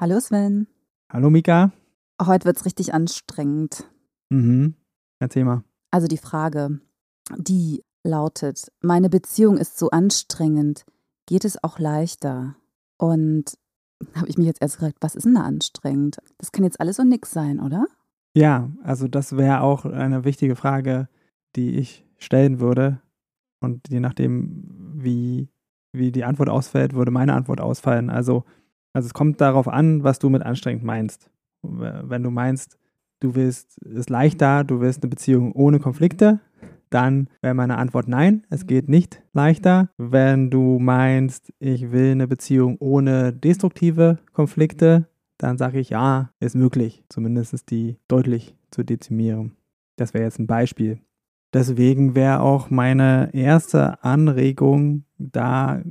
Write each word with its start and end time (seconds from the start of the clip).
Hallo 0.00 0.20
Sven. 0.20 0.68
Hallo 1.12 1.28
Mika. 1.28 1.72
Heute 2.24 2.44
wird 2.44 2.56
es 2.56 2.64
richtig 2.64 2.94
anstrengend. 2.94 3.82
Mhm. 4.30 4.74
Erzähl 5.18 5.44
mal. 5.44 5.64
Also 5.90 6.06
die 6.06 6.18
Frage, 6.18 6.78
die 7.36 7.82
lautet, 8.04 8.70
meine 8.80 9.10
Beziehung 9.10 9.56
ist 9.56 9.76
so 9.76 9.90
anstrengend, 9.90 10.84
geht 11.26 11.44
es 11.44 11.64
auch 11.64 11.80
leichter? 11.80 12.54
Und 12.96 13.58
habe 14.14 14.28
ich 14.28 14.38
mich 14.38 14.46
jetzt 14.46 14.62
erst 14.62 14.76
gefragt, 14.76 14.98
was 15.00 15.16
ist 15.16 15.24
denn 15.24 15.34
da 15.34 15.42
anstrengend? 15.42 16.18
Das 16.38 16.52
kann 16.52 16.62
jetzt 16.62 16.80
alles 16.80 17.00
und 17.00 17.08
nix 17.08 17.32
sein, 17.32 17.58
oder? 17.58 17.84
Ja, 18.34 18.70
also 18.84 19.08
das 19.08 19.36
wäre 19.36 19.62
auch 19.62 19.84
eine 19.84 20.24
wichtige 20.24 20.54
Frage, 20.54 21.08
die 21.56 21.76
ich 21.76 22.06
stellen 22.18 22.60
würde. 22.60 23.02
Und 23.58 23.88
je 23.88 23.98
nachdem, 23.98 24.94
wie, 24.94 25.48
wie 25.90 26.12
die 26.12 26.22
Antwort 26.22 26.50
ausfällt, 26.50 26.94
würde 26.94 27.10
meine 27.10 27.34
Antwort 27.34 27.60
ausfallen. 27.60 28.10
Also 28.10 28.44
also 28.92 29.06
es 29.06 29.14
kommt 29.14 29.40
darauf 29.40 29.68
an, 29.68 30.02
was 30.04 30.18
du 30.18 30.28
mit 30.28 30.42
anstrengend 30.42 30.84
meinst. 30.84 31.30
Wenn 31.62 32.22
du 32.22 32.30
meinst, 32.30 32.78
du 33.20 33.34
willst 33.34 33.78
es 33.84 34.08
leichter, 34.08 34.64
du 34.64 34.80
willst 34.80 35.02
eine 35.02 35.10
Beziehung 35.10 35.52
ohne 35.52 35.80
Konflikte, 35.80 36.40
dann 36.90 37.28
wäre 37.42 37.54
meine 37.54 37.76
Antwort 37.76 38.08
nein, 38.08 38.46
es 38.50 38.66
geht 38.66 38.88
nicht 38.88 39.22
leichter. 39.32 39.90
Wenn 39.98 40.50
du 40.50 40.78
meinst, 40.78 41.52
ich 41.58 41.90
will 41.92 42.12
eine 42.12 42.26
Beziehung 42.26 42.76
ohne 42.78 43.32
destruktive 43.32 44.18
Konflikte, 44.32 45.06
dann 45.36 45.58
sage 45.58 45.78
ich 45.78 45.90
ja, 45.90 46.30
ist 46.40 46.56
möglich. 46.56 47.04
Zumindest 47.08 47.70
die 47.70 47.98
deutlich 48.08 48.56
zu 48.70 48.82
dezimieren. 48.82 49.56
Das 49.96 50.14
wäre 50.14 50.24
jetzt 50.24 50.38
ein 50.38 50.46
Beispiel. 50.46 51.00
Deswegen 51.52 52.14
wäre 52.14 52.40
auch 52.40 52.70
meine 52.70 53.30
erste 53.32 54.02
Anregung, 54.02 55.04
da 55.18 55.82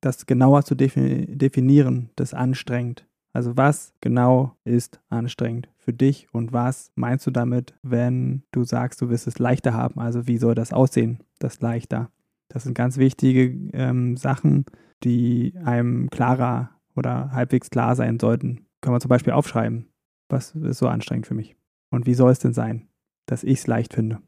das 0.00 0.26
genauer 0.26 0.64
zu 0.64 0.74
definieren, 0.74 2.10
das 2.16 2.34
anstrengend. 2.34 3.06
Also 3.32 3.56
was 3.56 3.94
genau 4.00 4.56
ist 4.64 5.00
anstrengend 5.08 5.68
für 5.78 5.92
dich 5.92 6.26
und 6.32 6.52
was 6.52 6.90
meinst 6.96 7.26
du 7.26 7.30
damit, 7.30 7.74
wenn 7.82 8.42
du 8.50 8.64
sagst, 8.64 9.00
du 9.00 9.08
wirst 9.08 9.28
es 9.28 9.38
leichter 9.38 9.72
haben? 9.72 10.00
Also 10.00 10.26
wie 10.26 10.38
soll 10.38 10.54
das 10.54 10.72
aussehen, 10.72 11.22
das 11.38 11.60
leichter? 11.60 12.10
Das 12.48 12.64
sind 12.64 12.74
ganz 12.74 12.96
wichtige 12.96 13.70
ähm, 13.72 14.16
Sachen, 14.16 14.64
die 15.04 15.54
einem 15.64 16.10
klarer 16.10 16.70
oder 16.96 17.30
halbwegs 17.30 17.70
klar 17.70 17.94
sein 17.94 18.18
sollten. 18.18 18.66
Können 18.80 18.96
wir 18.96 19.00
zum 19.00 19.08
Beispiel 19.08 19.32
aufschreiben, 19.32 19.86
was 20.28 20.54
ist 20.56 20.78
so 20.78 20.88
anstrengend 20.88 21.26
für 21.26 21.34
mich? 21.34 21.56
Und 21.90 22.06
wie 22.06 22.14
soll 22.14 22.32
es 22.32 22.40
denn 22.40 22.52
sein, 22.52 22.88
dass 23.26 23.44
ich 23.44 23.60
es 23.60 23.66
leicht 23.68 23.94
finde? 23.94 24.20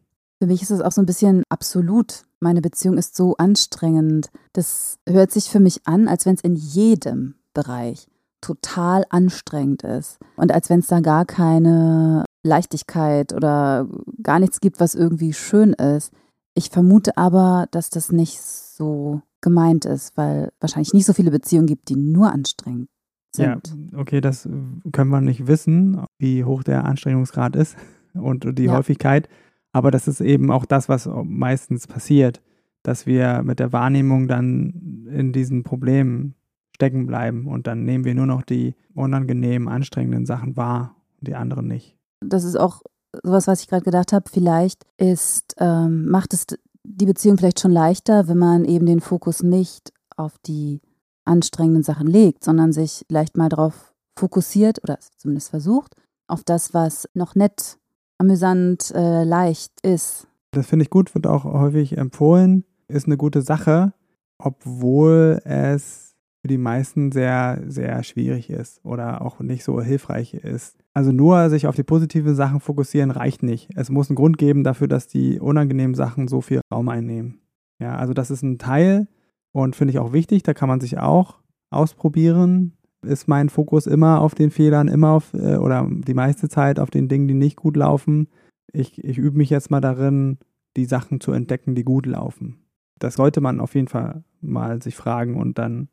Für 0.42 0.48
mich 0.48 0.62
ist 0.62 0.72
es 0.72 0.80
auch 0.80 0.90
so 0.90 1.00
ein 1.00 1.06
bisschen 1.06 1.44
absolut 1.48 2.24
meine 2.40 2.60
Beziehung 2.60 2.98
ist 2.98 3.14
so 3.14 3.36
anstrengend. 3.36 4.30
Das 4.52 4.98
hört 5.08 5.30
sich 5.30 5.44
für 5.44 5.60
mich 5.60 5.86
an, 5.86 6.08
als 6.08 6.26
wenn 6.26 6.34
es 6.34 6.40
in 6.40 6.56
jedem 6.56 7.36
Bereich 7.54 8.08
total 8.40 9.04
anstrengend 9.10 9.84
ist. 9.84 10.18
Und 10.34 10.50
als 10.50 10.68
wenn 10.68 10.80
es 10.80 10.88
da 10.88 10.98
gar 10.98 11.24
keine 11.24 12.24
Leichtigkeit 12.42 13.32
oder 13.32 13.88
gar 14.20 14.40
nichts 14.40 14.58
gibt, 14.58 14.80
was 14.80 14.96
irgendwie 14.96 15.32
schön 15.32 15.74
ist. 15.74 16.12
Ich 16.54 16.70
vermute 16.70 17.16
aber, 17.16 17.68
dass 17.70 17.88
das 17.88 18.10
nicht 18.10 18.40
so 18.40 19.22
gemeint 19.40 19.84
ist, 19.84 20.16
weil 20.16 20.50
wahrscheinlich 20.58 20.92
nicht 20.92 21.06
so 21.06 21.12
viele 21.12 21.30
Beziehungen 21.30 21.68
gibt, 21.68 21.88
die 21.88 21.96
nur 21.96 22.32
anstrengend 22.32 22.88
sind. 23.30 23.76
Ja, 23.92 24.00
okay, 24.00 24.20
das 24.20 24.48
können 24.90 25.10
wir 25.10 25.20
nicht 25.20 25.46
wissen, 25.46 26.04
wie 26.18 26.42
hoch 26.42 26.64
der 26.64 26.84
Anstrengungsgrad 26.84 27.54
ist 27.54 27.76
und 28.14 28.58
die 28.58 28.64
ja. 28.64 28.72
Häufigkeit. 28.72 29.28
Aber 29.72 29.90
das 29.90 30.06
ist 30.08 30.20
eben 30.20 30.50
auch 30.50 30.64
das, 30.64 30.88
was 30.88 31.08
meistens 31.24 31.86
passiert, 31.86 32.42
dass 32.82 33.06
wir 33.06 33.42
mit 33.42 33.58
der 33.58 33.72
Wahrnehmung 33.72 34.28
dann 34.28 35.06
in 35.10 35.32
diesen 35.32 35.62
Problemen 35.62 36.34
stecken 36.74 37.06
bleiben 37.06 37.46
und 37.46 37.66
dann 37.66 37.84
nehmen 37.84 38.04
wir 38.04 38.14
nur 38.14 38.26
noch 38.26 38.42
die 38.42 38.74
unangenehmen, 38.94 39.68
anstrengenden 39.68 40.26
Sachen 40.26 40.56
wahr 40.56 40.96
und 41.20 41.28
die 41.28 41.34
anderen 41.34 41.68
nicht. 41.68 41.96
Das 42.20 42.44
ist 42.44 42.56
auch 42.56 42.82
sowas, 43.22 43.46
was 43.46 43.60
ich 43.60 43.68
gerade 43.68 43.84
gedacht 43.84 44.12
habe. 44.12 44.28
Vielleicht 44.30 44.84
ist, 44.96 45.54
ähm, 45.58 46.06
macht 46.08 46.34
es 46.34 46.46
die 46.84 47.06
Beziehung 47.06 47.38
vielleicht 47.38 47.60
schon 47.60 47.70
leichter, 47.70 48.28
wenn 48.28 48.38
man 48.38 48.64
eben 48.64 48.86
den 48.86 49.00
Fokus 49.00 49.42
nicht 49.42 49.92
auf 50.16 50.38
die 50.38 50.80
anstrengenden 51.24 51.82
Sachen 51.82 52.06
legt, 52.06 52.42
sondern 52.44 52.72
sich 52.72 53.04
vielleicht 53.06 53.36
mal 53.36 53.48
darauf 53.48 53.94
fokussiert 54.18 54.82
oder 54.82 54.98
zumindest 55.16 55.50
versucht, 55.50 55.94
auf 56.26 56.42
das, 56.44 56.74
was 56.74 57.08
noch 57.14 57.34
nett 57.34 57.78
amüsant, 58.22 58.92
äh, 58.94 59.24
leicht 59.24 59.72
ist. 59.82 60.28
Das 60.52 60.66
finde 60.66 60.84
ich 60.84 60.90
gut, 60.90 61.14
wird 61.14 61.26
auch 61.26 61.44
häufig 61.44 61.98
empfohlen, 61.98 62.64
ist 62.88 63.06
eine 63.06 63.16
gute 63.16 63.42
Sache, 63.42 63.92
obwohl 64.38 65.40
es 65.44 66.14
für 66.40 66.48
die 66.48 66.58
meisten 66.58 67.12
sehr, 67.12 67.62
sehr 67.66 68.02
schwierig 68.02 68.50
ist 68.50 68.84
oder 68.84 69.22
auch 69.22 69.40
nicht 69.40 69.64
so 69.64 69.80
hilfreich 69.80 70.34
ist. 70.34 70.76
Also 70.92 71.12
nur 71.12 71.50
sich 71.50 71.66
auf 71.66 71.76
die 71.76 71.84
positiven 71.84 72.34
Sachen 72.34 72.60
fokussieren 72.60 73.10
reicht 73.10 73.42
nicht. 73.42 73.70
Es 73.76 73.90
muss 73.90 74.08
einen 74.08 74.16
Grund 74.16 74.38
geben 74.38 74.64
dafür, 74.64 74.88
dass 74.88 75.06
die 75.06 75.40
unangenehmen 75.40 75.94
Sachen 75.94 76.28
so 76.28 76.40
viel 76.40 76.60
Raum 76.72 76.88
einnehmen. 76.88 77.40
Ja, 77.80 77.96
also 77.96 78.12
das 78.12 78.30
ist 78.30 78.42
ein 78.42 78.58
Teil 78.58 79.08
und 79.52 79.76
finde 79.76 79.92
ich 79.92 79.98
auch 79.98 80.12
wichtig, 80.12 80.42
da 80.42 80.54
kann 80.54 80.68
man 80.68 80.80
sich 80.80 80.98
auch 80.98 81.38
ausprobieren, 81.70 82.76
ist 83.02 83.28
mein 83.28 83.48
Fokus 83.48 83.86
immer 83.86 84.20
auf 84.20 84.34
den 84.34 84.50
Fehlern, 84.50 84.88
immer 84.88 85.10
auf, 85.10 85.34
äh, 85.34 85.56
oder 85.56 85.88
die 85.90 86.14
meiste 86.14 86.48
Zeit 86.48 86.78
auf 86.78 86.90
den 86.90 87.08
Dingen, 87.08 87.28
die 87.28 87.34
nicht 87.34 87.56
gut 87.56 87.76
laufen. 87.76 88.28
Ich, 88.72 89.02
ich 89.02 89.18
übe 89.18 89.36
mich 89.36 89.50
jetzt 89.50 89.70
mal 89.70 89.80
darin, 89.80 90.38
die 90.76 90.84
Sachen 90.84 91.20
zu 91.20 91.32
entdecken, 91.32 91.74
die 91.74 91.84
gut 91.84 92.06
laufen. 92.06 92.64
Das 92.98 93.14
sollte 93.14 93.40
man 93.40 93.60
auf 93.60 93.74
jeden 93.74 93.88
Fall 93.88 94.24
mal 94.40 94.82
sich 94.82 94.96
fragen 94.96 95.36
und 95.36 95.58
dann 95.58 95.88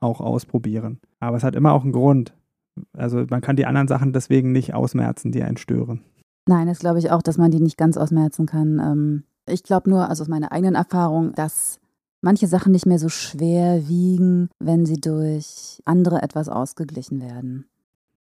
auch 0.00 0.20
ausprobieren. 0.20 1.00
Aber 1.20 1.36
es 1.36 1.44
hat 1.44 1.56
immer 1.56 1.72
auch 1.72 1.82
einen 1.82 1.92
Grund. 1.92 2.34
Also 2.92 3.24
man 3.28 3.40
kann 3.40 3.56
die 3.56 3.66
anderen 3.66 3.88
Sachen 3.88 4.12
deswegen 4.12 4.52
nicht 4.52 4.74
ausmerzen, 4.74 5.32
die 5.32 5.42
einen 5.42 5.56
stören. 5.56 6.04
Nein, 6.46 6.66
das 6.66 6.78
glaube 6.78 6.98
ich 6.98 7.10
auch, 7.10 7.22
dass 7.22 7.38
man 7.38 7.50
die 7.50 7.60
nicht 7.60 7.76
ganz 7.76 7.96
ausmerzen 7.96 8.46
kann. 8.46 8.78
Ähm, 8.78 9.24
ich 9.46 9.62
glaube 9.62 9.90
nur, 9.90 10.08
also 10.08 10.22
aus 10.22 10.28
meiner 10.28 10.52
eigenen 10.52 10.76
Erfahrung, 10.76 11.32
dass 11.34 11.80
manche 12.20 12.46
Sachen 12.46 12.72
nicht 12.72 12.86
mehr 12.86 12.98
so 12.98 13.08
schwer 13.08 13.88
wiegen, 13.88 14.48
wenn 14.58 14.86
sie 14.86 15.00
durch 15.00 15.80
andere 15.84 16.22
etwas 16.22 16.48
ausgeglichen 16.48 17.20
werden. 17.20 17.66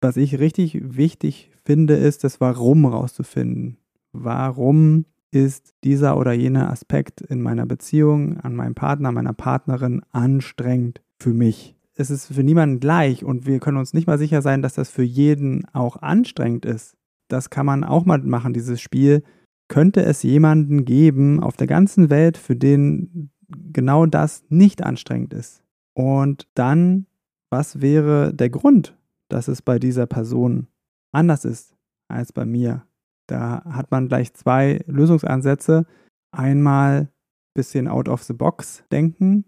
Was 0.00 0.16
ich 0.16 0.38
richtig 0.38 0.96
wichtig 0.96 1.50
finde, 1.64 1.94
ist 1.94 2.24
das 2.24 2.41
Warum 2.41 2.86
rauszufinden. 2.86 3.76
Warum 4.12 5.04
ist 5.30 5.74
dieser 5.84 6.16
oder 6.16 6.32
jener 6.32 6.70
Aspekt 6.70 7.20
in 7.20 7.42
meiner 7.42 7.66
Beziehung, 7.66 8.38
an 8.38 8.54
meinem 8.54 8.74
Partner, 8.74 9.12
meiner 9.12 9.34
Partnerin 9.34 10.02
anstrengend 10.10 11.02
für 11.18 11.32
mich? 11.32 11.76
Es 11.94 12.10
ist 12.10 12.32
für 12.32 12.42
niemanden 12.42 12.80
gleich 12.80 13.24
und 13.24 13.47
wir 13.47 13.58
können 13.60 13.76
uns 13.76 13.92
nicht 13.92 14.06
mal 14.06 14.18
sicher 14.18 14.41
sein, 14.41 14.62
dass 14.62 14.74
das 14.74 14.88
für 14.88 15.02
jeden 15.02 15.66
auch 15.74 15.97
anstrengend 16.00 16.64
ist. 16.64 16.97
Das 17.28 17.50
kann 17.50 17.66
man 17.66 17.84
auch 17.84 18.06
mal 18.06 18.18
machen, 18.18 18.54
dieses 18.54 18.80
Spiel. 18.80 19.22
Könnte 19.68 20.02
es 20.02 20.22
jemanden 20.22 20.84
geben 20.84 21.41
auf 21.41 21.56
der 21.56 21.66
ganzen 21.66 22.08
Welt, 22.10 22.38
für 22.38 22.56
den 22.56 23.30
genau 23.72 24.06
das 24.06 24.44
nicht 24.49 24.83
anstrengend 24.83 25.34
ist. 25.34 25.62
Und 25.94 26.49
dann, 26.55 27.06
was 27.50 27.81
wäre 27.81 28.33
der 28.34 28.50
Grund, 28.50 28.97
dass 29.28 29.48
es 29.48 29.63
bei 29.63 29.78
dieser 29.78 30.07
Person 30.07 30.66
anders 31.13 31.45
ist 31.45 31.77
als 32.09 32.33
bei 32.33 32.45
mir? 32.45 32.86
Da 33.27 33.63
hat 33.65 33.91
man 33.91 34.09
gleich 34.09 34.34
zwei 34.34 34.83
Lösungsansätze. 34.86 35.86
Einmal 36.33 37.09
bisschen 37.54 37.89
out 37.89 38.09
of 38.09 38.22
the 38.22 38.33
box 38.33 38.84
denken. 38.91 39.45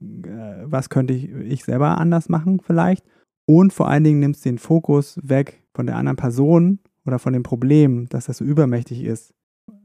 Äh, 0.00 0.64
was 0.64 0.90
könnte 0.90 1.14
ich, 1.14 1.30
ich 1.30 1.64
selber 1.64 1.98
anders 1.98 2.28
machen 2.28 2.60
vielleicht? 2.60 3.04
Und 3.46 3.72
vor 3.72 3.88
allen 3.88 4.04
Dingen 4.04 4.20
nimmst 4.20 4.44
du 4.44 4.50
den 4.50 4.58
Fokus 4.58 5.18
weg 5.22 5.62
von 5.74 5.86
der 5.86 5.96
anderen 5.96 6.16
Person 6.16 6.80
oder 7.04 7.18
von 7.18 7.32
dem 7.32 7.44
Problem, 7.44 8.08
dass 8.08 8.26
das 8.26 8.38
so 8.38 8.44
übermächtig 8.44 9.04
ist. 9.04 9.32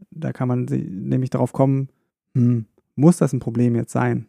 Da 0.09 0.33
kann 0.33 0.47
man 0.47 0.65
nämlich 0.65 1.29
darauf 1.29 1.53
kommen, 1.53 1.89
hm, 2.35 2.65
muss 3.01 3.17
das 3.17 3.33
ein 3.33 3.39
Problem 3.39 3.75
jetzt 3.75 3.91
sein? 3.91 4.27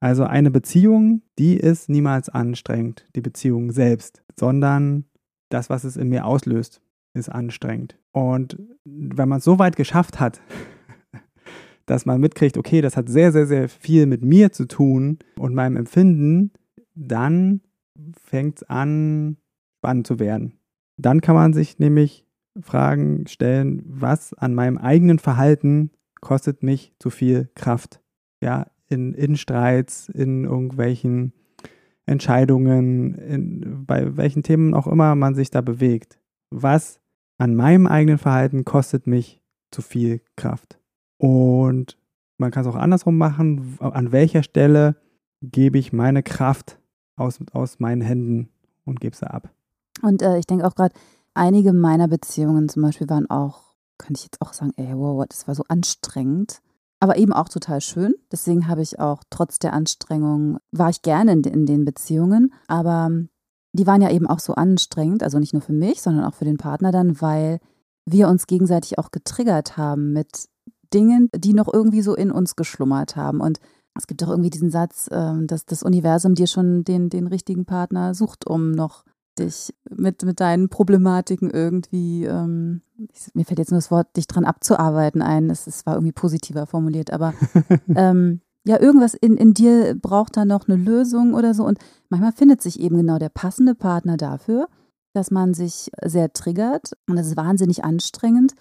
Also 0.00 0.24
eine 0.24 0.50
Beziehung, 0.50 1.22
die 1.38 1.56
ist 1.56 1.88
niemals 1.88 2.28
anstrengend, 2.28 3.06
die 3.14 3.20
Beziehung 3.20 3.70
selbst, 3.72 4.22
sondern 4.36 5.04
das, 5.48 5.70
was 5.70 5.84
es 5.84 5.96
in 5.96 6.08
mir 6.08 6.24
auslöst, 6.24 6.80
ist 7.14 7.28
anstrengend. 7.28 7.98
Und 8.12 8.58
wenn 8.84 9.28
man 9.28 9.38
es 9.38 9.44
so 9.44 9.58
weit 9.58 9.76
geschafft 9.76 10.20
hat, 10.20 10.40
dass 11.86 12.06
man 12.06 12.20
mitkriegt, 12.20 12.56
okay, 12.56 12.80
das 12.80 12.96
hat 12.96 13.08
sehr, 13.08 13.32
sehr, 13.32 13.46
sehr 13.46 13.68
viel 13.68 14.06
mit 14.06 14.22
mir 14.22 14.52
zu 14.52 14.66
tun 14.66 15.18
und 15.36 15.54
meinem 15.54 15.76
Empfinden, 15.76 16.52
dann 16.94 17.60
fängt 18.22 18.58
es 18.58 18.68
an, 18.68 19.36
spannend 19.78 20.06
zu 20.06 20.18
werden. 20.18 20.58
Dann 20.96 21.20
kann 21.20 21.34
man 21.34 21.52
sich 21.52 21.78
nämlich 21.78 22.24
Fragen 22.60 23.26
stellen, 23.26 23.82
was 23.86 24.34
an 24.34 24.54
meinem 24.54 24.78
eigenen 24.78 25.18
Verhalten 25.18 25.90
kostet 26.20 26.62
mich 26.62 26.94
zu 26.98 27.10
viel 27.10 27.50
Kraft. 27.54 28.00
Ja, 28.40 28.66
in, 28.88 29.14
in 29.14 29.36
Streits, 29.36 30.08
in 30.08 30.44
irgendwelchen 30.44 31.32
Entscheidungen, 32.06 33.14
in, 33.14 33.84
bei 33.86 34.16
welchen 34.16 34.42
Themen 34.42 34.74
auch 34.74 34.86
immer 34.86 35.14
man 35.14 35.34
sich 35.34 35.50
da 35.50 35.60
bewegt. 35.60 36.18
Was 36.50 37.00
an 37.38 37.54
meinem 37.54 37.86
eigenen 37.86 38.18
Verhalten 38.18 38.64
kostet 38.64 39.06
mich 39.06 39.42
zu 39.70 39.82
viel 39.82 40.22
Kraft. 40.36 40.78
Und 41.18 41.98
man 42.38 42.50
kann 42.50 42.62
es 42.62 42.68
auch 42.68 42.76
andersrum 42.76 43.18
machen. 43.18 43.76
An 43.80 44.12
welcher 44.12 44.42
Stelle 44.42 44.96
gebe 45.42 45.78
ich 45.78 45.92
meine 45.92 46.22
Kraft 46.22 46.80
aus, 47.16 47.40
aus 47.52 47.80
meinen 47.80 48.00
Händen 48.00 48.48
und 48.84 49.00
gebe 49.00 49.16
sie 49.16 49.28
ab? 49.28 49.50
Und 50.02 50.22
äh, 50.22 50.38
ich 50.38 50.46
denke 50.46 50.66
auch 50.66 50.74
gerade, 50.74 50.94
einige 51.34 51.72
meiner 51.72 52.08
Beziehungen 52.08 52.68
zum 52.68 52.82
Beispiel 52.82 53.08
waren 53.08 53.28
auch, 53.28 53.67
könnte 53.98 54.18
ich 54.18 54.24
jetzt 54.24 54.40
auch 54.40 54.52
sagen, 54.52 54.72
ey, 54.76 54.92
wow, 54.94 55.24
das 55.28 55.46
war 55.46 55.54
so 55.54 55.64
anstrengend. 55.68 56.60
Aber 57.00 57.16
eben 57.16 57.32
auch 57.32 57.48
total 57.48 57.80
schön. 57.80 58.14
Deswegen 58.32 58.66
habe 58.66 58.82
ich 58.82 58.98
auch 58.98 59.22
trotz 59.30 59.58
der 59.58 59.72
Anstrengung, 59.72 60.58
war 60.72 60.90
ich 60.90 61.02
gerne 61.02 61.32
in, 61.32 61.44
in 61.44 61.66
den 61.66 61.84
Beziehungen. 61.84 62.52
Aber 62.66 63.10
die 63.72 63.86
waren 63.86 64.02
ja 64.02 64.10
eben 64.10 64.26
auch 64.26 64.40
so 64.40 64.54
anstrengend, 64.54 65.22
also 65.22 65.38
nicht 65.38 65.52
nur 65.52 65.62
für 65.62 65.72
mich, 65.72 66.02
sondern 66.02 66.24
auch 66.24 66.34
für 66.34 66.44
den 66.44 66.56
Partner 66.56 66.90
dann, 66.90 67.20
weil 67.20 67.60
wir 68.04 68.28
uns 68.28 68.46
gegenseitig 68.46 68.98
auch 68.98 69.10
getriggert 69.10 69.76
haben 69.76 70.12
mit 70.12 70.48
Dingen, 70.92 71.28
die 71.34 71.52
noch 71.52 71.72
irgendwie 71.72 72.02
so 72.02 72.14
in 72.14 72.32
uns 72.32 72.56
geschlummert 72.56 73.14
haben. 73.16 73.40
Und 73.40 73.60
es 73.96 74.06
gibt 74.06 74.22
auch 74.24 74.30
irgendwie 74.30 74.50
diesen 74.50 74.70
Satz, 74.70 75.08
ähm, 75.12 75.46
dass 75.46 75.66
das 75.66 75.82
Universum 75.82 76.34
dir 76.34 76.46
schon 76.46 76.84
den, 76.84 77.10
den 77.10 77.26
richtigen 77.26 77.66
Partner 77.66 78.14
sucht, 78.14 78.46
um 78.46 78.70
noch 78.70 79.04
dich 79.38 79.74
mit, 79.90 80.24
mit 80.24 80.40
deinen 80.40 80.68
Problematiken 80.68 81.50
irgendwie, 81.50 82.24
ähm, 82.24 82.82
ich, 83.12 83.34
mir 83.34 83.44
fällt 83.44 83.58
jetzt 83.58 83.70
nur 83.70 83.78
das 83.78 83.90
Wort, 83.90 84.16
dich 84.16 84.26
dran 84.26 84.44
abzuarbeiten 84.44 85.22
ein. 85.22 85.50
Es, 85.50 85.66
es 85.66 85.86
war 85.86 85.94
irgendwie 85.94 86.12
positiver 86.12 86.66
formuliert, 86.66 87.12
aber 87.12 87.34
ähm, 87.94 88.40
ja, 88.64 88.80
irgendwas 88.80 89.14
in, 89.14 89.36
in 89.36 89.54
dir 89.54 89.94
braucht 89.94 90.36
da 90.36 90.44
noch 90.44 90.68
eine 90.68 90.76
Lösung 90.76 91.34
oder 91.34 91.54
so. 91.54 91.64
Und 91.64 91.78
manchmal 92.08 92.32
findet 92.32 92.60
sich 92.62 92.80
eben 92.80 92.96
genau 92.96 93.18
der 93.18 93.30
passende 93.30 93.74
Partner 93.74 94.16
dafür, 94.16 94.68
dass 95.14 95.30
man 95.30 95.54
sich 95.54 95.90
sehr 96.04 96.32
triggert. 96.32 96.92
Und 97.08 97.16
das 97.16 97.28
ist 97.28 97.36
wahnsinnig 97.36 97.84
anstrengend. 97.84 98.54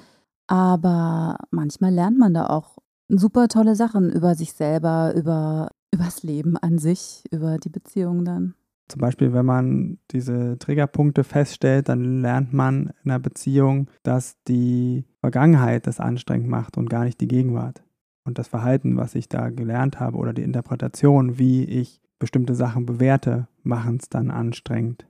Aber 0.48 1.38
manchmal 1.52 1.92
lernt 1.92 2.18
man 2.18 2.34
da 2.34 2.48
auch 2.48 2.78
super 3.10 3.48
tolle 3.48 3.76
Sachen 3.76 4.12
über 4.12 4.36
sich 4.36 4.54
selber, 4.54 5.14
über 5.16 5.72
übers 5.94 6.24
Leben 6.24 6.58
an 6.58 6.78
sich, 6.78 7.24
über 7.32 7.58
die 7.58 7.70
Beziehung 7.70 8.26
dann. 8.26 8.56
Zum 8.88 9.02
Beispiel, 9.02 9.34
wenn 9.34 9.46
man 9.46 9.98
diese 10.12 10.58
Triggerpunkte 10.60 11.24
feststellt, 11.24 11.90
dann 11.90 12.22
lernt 12.22 12.54
man 12.54 12.94
in 13.04 13.12
einer 13.12 13.20
Beziehung, 13.20 13.90
dass 14.04 14.42
die 14.48 15.06
Vergangenheit 15.20 15.88
das 15.88 16.00
anstrengend 16.00 16.48
macht 16.48 16.78
und 16.78 16.90
gar 16.90 17.04
nicht 17.04 17.20
die 17.20 17.28
Gegenwart. 17.28 17.84
Und 18.24 18.38
das 18.38 18.48
Verhalten, 18.48 18.98
was 18.98 19.16
ich 19.16 19.30
da 19.30 19.50
gelernt 19.50 20.00
habe 20.00 20.18
oder 20.18 20.34
die 20.34 20.44
Interpretation, 20.44 21.38
wie 21.38 21.64
ich 21.66 22.02
bestimmte 22.20 22.56
Sachen 22.56 22.86
bewerte, 22.86 23.48
machen 23.64 23.98
es 24.02 24.10
dann 24.10 24.32
anstrengend. 24.32 25.08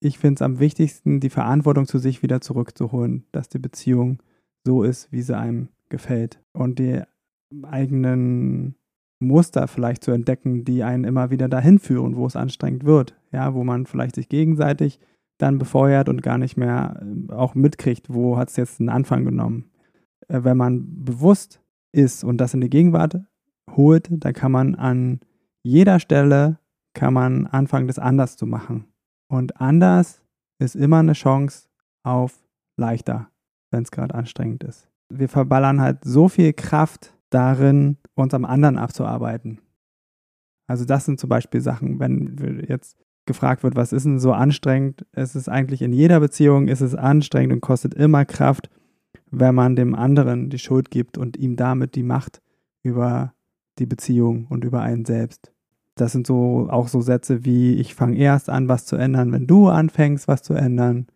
Ich 0.00 0.18
finde 0.18 0.34
es 0.36 0.42
am 0.42 0.58
wichtigsten, 0.58 1.20
die 1.20 1.30
Verantwortung 1.30 1.86
zu 1.86 1.98
sich 1.98 2.22
wieder 2.22 2.40
zurückzuholen, 2.40 3.24
dass 3.30 3.48
die 3.48 3.60
Beziehung 3.60 4.20
so 4.64 4.82
ist, 4.82 5.10
wie 5.12 5.22
sie 5.22 5.36
einem 5.36 5.68
gefällt. 5.88 6.40
Und 6.52 6.78
die 6.78 7.02
eigenen 7.62 8.74
Muster 9.22 9.68
vielleicht 9.68 10.04
zu 10.04 10.10
entdecken, 10.10 10.64
die 10.64 10.82
einen 10.82 11.04
immer 11.04 11.30
wieder 11.30 11.48
dahin 11.48 11.78
führen, 11.78 12.16
wo 12.16 12.26
es 12.26 12.36
anstrengend 12.36 12.84
wird. 12.84 13.14
Ja, 13.32 13.54
wo 13.54 13.64
man 13.64 13.86
vielleicht 13.86 14.14
sich 14.14 14.28
gegenseitig 14.28 15.00
dann 15.38 15.58
befeuert 15.58 16.08
und 16.08 16.22
gar 16.22 16.38
nicht 16.38 16.56
mehr 16.56 17.00
äh, 17.02 17.32
auch 17.32 17.54
mitkriegt, 17.54 18.12
wo 18.12 18.36
hat 18.36 18.50
es 18.50 18.56
jetzt 18.56 18.80
einen 18.80 18.88
Anfang 18.88 19.24
genommen. 19.24 19.70
Äh, 20.28 20.44
wenn 20.44 20.56
man 20.56 21.04
bewusst 21.04 21.60
ist 21.92 22.24
und 22.24 22.38
das 22.38 22.54
in 22.54 22.60
die 22.60 22.70
Gegenwart 22.70 23.20
holt, 23.76 24.08
dann 24.10 24.32
kann 24.32 24.52
man 24.52 24.74
an 24.74 25.20
jeder 25.62 25.98
Stelle 26.00 26.58
kann 26.94 27.14
man 27.14 27.46
anfangen, 27.46 27.86
das 27.86 27.98
anders 27.98 28.36
zu 28.36 28.46
machen. 28.46 28.86
Und 29.28 29.60
anders 29.60 30.22
ist 30.58 30.76
immer 30.76 30.98
eine 30.98 31.14
Chance 31.14 31.68
auf 32.02 32.38
leichter, 32.76 33.28
wenn 33.70 33.82
es 33.82 33.90
gerade 33.90 34.14
anstrengend 34.14 34.64
ist. 34.64 34.88
Wir 35.08 35.28
verballern 35.28 35.80
halt 35.80 36.04
so 36.04 36.28
viel 36.28 36.52
Kraft 36.52 37.16
darin, 37.34 37.98
uns 38.14 38.34
am 38.34 38.44
anderen 38.44 38.78
abzuarbeiten. 38.78 39.60
Also 40.66 40.84
das 40.84 41.04
sind 41.04 41.20
zum 41.20 41.28
Beispiel 41.28 41.60
Sachen, 41.60 41.98
wenn 41.98 42.64
jetzt 42.68 42.96
gefragt 43.26 43.62
wird, 43.62 43.76
was 43.76 43.92
ist 43.92 44.04
denn 44.04 44.18
so 44.18 44.32
anstrengend? 44.32 45.06
Es 45.12 45.36
ist 45.36 45.48
eigentlich 45.48 45.82
in 45.82 45.92
jeder 45.92 46.20
Beziehung 46.20 46.68
ist 46.68 46.80
es 46.80 46.94
anstrengend 46.94 47.52
und 47.52 47.60
kostet 47.60 47.94
immer 47.94 48.24
Kraft, 48.24 48.70
wenn 49.30 49.54
man 49.54 49.76
dem 49.76 49.94
anderen 49.94 50.50
die 50.50 50.58
Schuld 50.58 50.90
gibt 50.90 51.18
und 51.18 51.36
ihm 51.36 51.56
damit 51.56 51.94
die 51.94 52.02
Macht 52.02 52.42
über 52.82 53.34
die 53.78 53.86
Beziehung 53.86 54.46
und 54.48 54.64
über 54.64 54.82
einen 54.82 55.04
selbst. 55.04 55.52
Das 55.94 56.12
sind 56.12 56.26
so 56.26 56.68
auch 56.70 56.88
so 56.88 57.00
Sätze 57.00 57.44
wie 57.44 57.74
ich 57.74 57.94
fange 57.94 58.16
erst 58.16 58.48
an, 58.48 58.68
was 58.68 58.86
zu 58.86 58.96
ändern, 58.96 59.32
wenn 59.32 59.46
du 59.46 59.68
anfängst, 59.68 60.26
was 60.26 60.42
zu 60.42 60.54
ändern. 60.54 61.06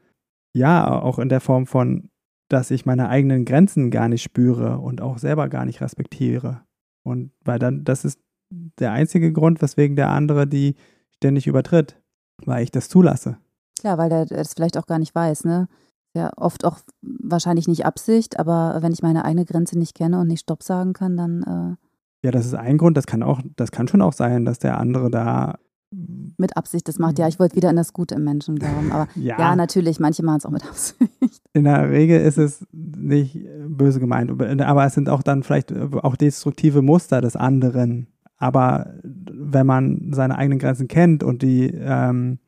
Ja, 0.54 1.00
auch 1.00 1.18
in 1.18 1.28
der 1.28 1.40
Form 1.40 1.66
von 1.66 2.08
dass 2.48 2.70
ich 2.70 2.86
meine 2.86 3.08
eigenen 3.08 3.44
Grenzen 3.44 3.90
gar 3.90 4.08
nicht 4.08 4.22
spüre 4.22 4.78
und 4.78 5.00
auch 5.00 5.18
selber 5.18 5.48
gar 5.48 5.64
nicht 5.64 5.80
respektiere. 5.80 6.62
Und 7.02 7.32
weil 7.44 7.58
dann, 7.58 7.84
das 7.84 8.04
ist 8.04 8.20
der 8.50 8.92
einzige 8.92 9.32
Grund, 9.32 9.62
weswegen 9.62 9.96
der 9.96 10.10
andere 10.10 10.46
die 10.46 10.76
ständig 11.16 11.46
übertritt, 11.46 12.00
weil 12.44 12.62
ich 12.62 12.70
das 12.70 12.88
zulasse. 12.88 13.38
Klar, 13.78 13.98
weil 13.98 14.08
der 14.08 14.26
das 14.26 14.54
vielleicht 14.54 14.78
auch 14.78 14.86
gar 14.86 14.98
nicht 14.98 15.14
weiß, 15.14 15.44
ne? 15.44 15.68
Ja, 16.14 16.30
oft 16.36 16.64
auch 16.64 16.78
wahrscheinlich 17.02 17.68
nicht 17.68 17.84
Absicht, 17.84 18.38
aber 18.38 18.78
wenn 18.80 18.92
ich 18.92 19.02
meine 19.02 19.24
eigene 19.24 19.44
Grenze 19.44 19.78
nicht 19.78 19.94
kenne 19.94 20.18
und 20.18 20.28
nicht 20.28 20.40
Stopp 20.40 20.62
sagen 20.62 20.94
kann, 20.94 21.16
dann. 21.16 21.42
Äh 21.42 22.26
ja, 22.26 22.30
das 22.30 22.46
ist 22.46 22.54
ein 22.54 22.78
Grund. 22.78 22.96
Das 22.96 23.06
kann 23.06 23.22
auch, 23.22 23.42
das 23.56 23.70
kann 23.70 23.86
schon 23.86 24.00
auch 24.00 24.14
sein, 24.14 24.46
dass 24.46 24.58
der 24.58 24.78
andere 24.78 25.10
da 25.10 25.58
mit 25.90 26.56
Absicht 26.56 26.88
das 26.88 26.98
macht. 26.98 27.18
Ja, 27.18 27.28
ich 27.28 27.38
wollte 27.38 27.56
wieder 27.56 27.68
an 27.68 27.76
das 27.76 27.92
Gute 27.92 28.14
im 28.14 28.24
Menschen 28.24 28.58
glauben. 28.58 28.92
Aber 28.92 29.08
ja, 29.14 29.38
ja 29.38 29.56
natürlich, 29.56 30.00
manche 30.00 30.24
machen 30.24 30.38
es 30.38 30.46
auch 30.46 30.50
mit 30.50 30.66
Absicht. 30.66 31.12
In 31.56 31.64
der 31.64 31.90
Regel 31.90 32.20
ist 32.20 32.36
es 32.36 32.66
nicht 32.70 33.38
böse 33.66 33.98
gemeint, 33.98 34.30
aber 34.60 34.84
es 34.84 34.92
sind 34.92 35.08
auch 35.08 35.22
dann 35.22 35.42
vielleicht 35.42 35.72
auch 35.72 36.14
destruktive 36.14 36.82
Muster 36.82 37.22
des 37.22 37.34
anderen. 37.34 38.08
Aber 38.36 38.92
wenn 39.02 39.66
man 39.66 40.12
seine 40.12 40.36
eigenen 40.36 40.58
Grenzen 40.58 40.86
kennt 40.86 41.24
und 41.24 41.40
die 41.40 41.72
ähm, 41.72 42.40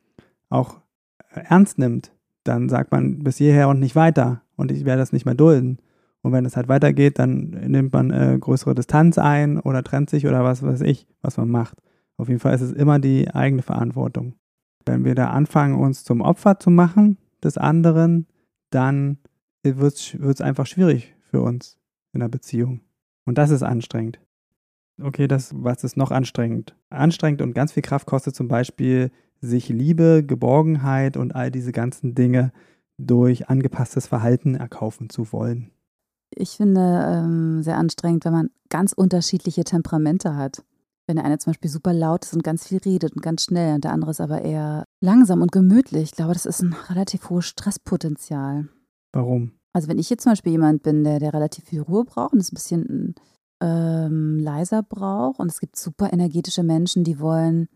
auch 0.50 0.82
ernst 1.32 1.78
nimmt, 1.78 2.12
dann 2.44 2.68
sagt 2.68 2.92
man 2.92 3.21
bis 3.21 3.38
hierher 3.38 3.71
und 3.71 3.80
nicht 3.80 3.97
weiter. 3.97 4.42
Und 4.56 4.71
ich 4.71 4.85
werde 4.85 5.00
das 5.00 5.14
nicht 5.14 5.25
mehr 5.25 5.35
dulden. 5.35 5.78
Und 6.21 6.33
wenn 6.33 6.44
es 6.44 6.59
halt 6.59 6.68
weitergeht, 6.68 7.18
dann 7.18 7.49
nimmt 7.49 7.94
man 7.94 8.11
äh, 8.11 8.37
größere 8.38 8.75
Distanz 8.75 9.16
ein 9.16 9.59
oder 9.59 9.83
trennt 9.83 10.11
sich 10.11 10.26
oder 10.26 10.44
was 10.44 10.62
weiß 10.62 10.83
ich, 10.83 11.06
was 11.23 11.38
man 11.38 11.49
macht. 11.49 11.78
Auf 12.18 12.28
jeden 12.28 12.40
Fall 12.40 12.54
ist 12.54 12.61
es 12.61 12.73
immer 12.73 12.99
die 12.99 13.30
eigene 13.30 13.62
Verantwortung. 13.62 14.35
Wenn 14.85 15.06
wir 15.06 15.14
da 15.14 15.30
anfangen, 15.30 15.76
uns 15.76 16.04
zum 16.04 16.21
Opfer 16.21 16.59
zu 16.59 16.68
machen 16.68 17.16
des 17.42 17.56
anderen, 17.56 18.26
dann 18.70 19.18
wird 19.62 19.94
es 20.14 20.40
einfach 20.40 20.66
schwierig 20.66 21.14
für 21.30 21.42
uns 21.42 21.78
in 22.12 22.20
der 22.20 22.28
Beziehung. 22.28 22.80
Und 23.25 23.38
das 23.38 23.50
ist 23.50 23.62
anstrengend. 23.62 24.20
Okay, 25.00 25.28
das, 25.28 25.52
was 25.54 25.84
ist 25.84 25.96
noch 25.96 26.10
anstrengend? 26.10 26.75
Anstrengend 26.90 27.42
und 27.42 27.52
ganz 27.54 27.72
viel 27.72 27.82
Kraft 27.82 28.06
kostet 28.06 28.34
zum 28.34 28.48
Beispiel, 28.48 29.10
sich 29.40 29.68
Liebe, 29.68 30.25
Geborgenheit 30.26 31.16
und 31.16 31.34
all 31.34 31.50
diese 31.50 31.70
ganzen 31.70 32.14
Dinge 32.14 32.52
durch 32.98 33.48
angepasstes 33.48 34.08
Verhalten 34.08 34.56
erkaufen 34.56 35.08
zu 35.08 35.32
wollen. 35.32 35.70
Ich 36.30 36.56
finde 36.56 36.80
ähm, 37.06 37.62
sehr 37.62 37.76
anstrengend, 37.76 38.25
wenn 38.25 38.32
man 38.32 38.50
ganz 38.68 38.92
unterschiedliche 38.92 39.64
Temperamente 39.64 40.37
hat. 40.37 40.64
Wenn 41.09 41.17
der 41.17 41.25
eine 41.25 41.38
zum 41.38 41.53
Beispiel 41.53 41.71
super 41.71 41.95
laut 41.95 42.27
ist 42.27 42.35
und 42.35 42.45
ganz 42.45 42.69
viel 42.69 42.79
redet 42.79 43.15
und 43.17 43.23
ganz 43.23 43.45
schnell 43.45 43.75
und 43.75 43.85
der 43.85 43.93
andere 43.93 44.11
ist 44.11 44.21
aber 44.21 44.43
eher 44.43 44.85
langsam 45.03 45.41
und 45.41 45.53
gemütlich, 45.53 46.03
ich 46.03 46.12
glaube, 46.12 46.35
das 46.35 46.45
ist 46.45 46.61
ein 46.61 46.75
relativ 46.91 47.31
hohes 47.31 47.47
Stresspotenzial. 47.47 48.69
Warum? 49.15 49.53
Also 49.73 49.88
wenn 49.88 49.99
ich 49.99 50.11
jetzt 50.11 50.25
zum 50.25 50.33
Beispiel 50.33 50.53
jemand 50.53 50.83
bin, 50.83 51.05
der, 51.05 51.19
der 51.19 51.33
relativ 51.33 51.65
viel 51.65 51.81
Ruhe 51.81 52.05
braucht 52.05 52.35
und 52.35 52.41
es 52.41 52.53
ein 52.53 52.57
bisschen 52.57 53.15
ähm, 53.62 54.38
leiser 54.38 54.83
braucht 54.83 55.41
und 55.41 55.50
es 55.50 55.61
gibt 55.61 55.77
super 55.77 56.12
energetische 56.12 56.62
Menschen, 56.62 57.05
die 57.05 57.21
wollen, 57.21 57.69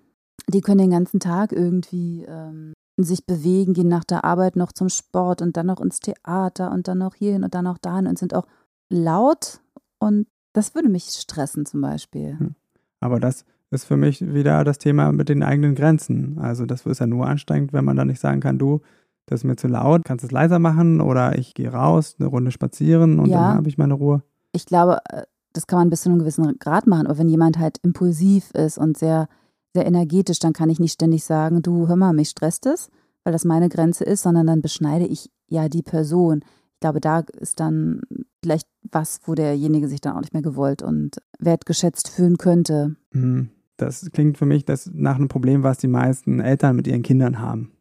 die 0.49 0.61
können 0.61 0.79
den 0.79 0.91
ganzen 0.91 1.19
Tag 1.19 1.53
irgendwie 1.53 2.25
ähm, 2.29 2.75
sich 3.01 3.25
bewegen, 3.25 3.73
gehen 3.73 3.89
nach 3.89 4.05
der 4.05 4.25
Arbeit 4.25 4.57
noch 4.57 4.73
zum 4.73 4.91
Sport 4.91 5.41
und 5.41 5.57
dann 5.57 5.67
noch 5.67 5.81
ins 5.81 6.01
Theater 6.01 6.71
und 6.71 6.87
dann 6.87 6.99
noch 6.99 7.15
hierhin 7.15 7.45
und 7.45 7.55
dann 7.55 7.65
noch 7.65 7.79
dahin 7.79 8.07
und 8.07 8.19
sind 8.19 8.35
auch 8.35 8.47
laut 8.93 9.61
und 9.99 10.27
das 10.53 10.75
würde 10.75 10.91
mich 10.91 11.05
stressen 11.05 11.65
zum 11.65 11.81
Beispiel. 11.81 12.39
Hm. 12.39 12.55
Aber 13.03 13.21
das 13.21 13.45
ist 13.71 13.85
für 13.85 13.97
mich 13.97 14.21
wieder 14.35 14.65
das 14.65 14.79
Thema 14.79 15.13
mit 15.13 15.29
den 15.29 15.43
eigenen 15.43 15.75
Grenzen. 15.75 16.39
Also 16.39 16.67
das 16.67 16.87
ist 16.87 17.01
ja 17.01 17.07
nur 17.07 17.27
anstrengend, 17.27 17.73
wenn 17.73 17.85
man 17.85 17.97
dann 17.97 18.09
nicht 18.09 18.21
sagen 18.21 18.41
kann, 18.41 18.59
du, 18.59 18.81
das 19.27 19.41
ist 19.41 19.45
mir 19.45 19.57
zu 19.57 19.69
laut, 19.69 20.03
kannst 20.05 20.25
du 20.25 20.27
es 20.27 20.33
leiser 20.33 20.59
machen 20.59 21.01
oder 21.01 21.39
ich 21.39 21.55
gehe 21.55 21.73
raus, 21.73 22.17
eine 22.19 22.29
Runde 22.29 22.51
spazieren 22.51 23.19
und 23.19 23.27
ja, 23.27 23.41
dann 23.41 23.57
habe 23.57 23.69
ich 23.69 23.79
meine 23.79 23.95
Ruhe. 23.95 24.23
Ich 24.53 24.67
glaube, 24.67 24.99
äh, 25.09 25.23
das 25.53 25.67
kann 25.67 25.79
man 25.79 25.91
bis 25.91 26.03
zu 26.03 26.09
einem 26.09 26.19
gewissen 26.19 26.59
Grad 26.59 26.87
machen, 26.87 27.07
aber 27.07 27.19
wenn 27.19 27.29
jemand 27.29 27.59
halt 27.59 27.79
impulsiv 27.83 28.51
ist 28.53 28.79
und 28.79 28.99
sehr, 28.99 29.29
sehr 29.75 29.87
energetisch, 29.87 30.39
dann 30.39 30.53
kann 30.53 30.71
ich 30.71 30.81
nicht 30.81 30.93
ständig 30.93 31.25
sagen, 31.25 31.63
du, 31.63 31.89
hör 31.89 31.97
mal, 31.97 32.13
mich 32.13 32.31
stresst 32.31 32.67
es, 32.67 32.91
weil 33.25 33.33
das 33.33 33.45
meine 33.45 33.69
Grenze 33.69 34.05
ist, 34.05 34.23
sondern 34.23 34.47
dann 34.47 34.63
beschneide 34.63 35.07
ich 35.07 35.31
ja 35.49 35.69
die 35.69 35.83
Person. 35.83 36.41
Ich 36.75 36.81
glaube, 36.81 37.01
da 37.01 37.21
ist 37.39 37.61
dann 37.61 38.03
vielleicht 38.43 38.69
was, 38.91 39.21
wo 39.25 39.35
derjenige 39.35 39.89
sich 39.89 40.01
dann 40.01 40.17
auch 40.17 40.21
nicht 40.21 40.33
mehr 40.33 40.43
gewollt 40.43 40.83
und 40.83 41.17
wertgeschätzt 41.39 42.09
fühlen 42.09 42.39
könnte. 42.39 42.97
Mhm. 43.13 43.51
Das 43.77 44.09
klingt 44.13 44.39
für 44.39 44.47
mich 44.47 44.65
das 44.65 44.91
nach 44.93 45.17
einem 45.17 45.29
Problem, 45.29 45.63
was 45.63 45.79
die 45.79 45.89
meisten 45.89 46.41
Eltern 46.41 46.77
mit 46.77 46.87
ihren 46.87 47.03
Kindern 47.03 47.41
haben. 47.41 47.73